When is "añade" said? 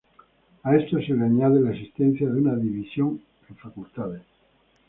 1.25-1.61